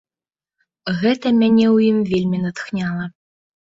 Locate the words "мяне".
1.41-1.65